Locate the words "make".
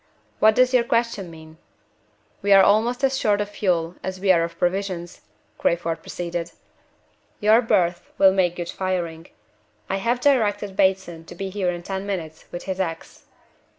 8.33-8.55